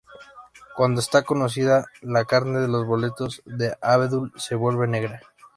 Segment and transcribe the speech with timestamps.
[0.75, 5.21] Cuando esta cocida, la carne de los boletos de abedul se vuelve negra.